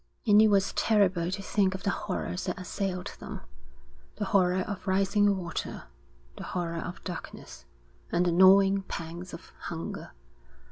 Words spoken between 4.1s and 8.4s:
the horror of rising water, the horror of darkness, and the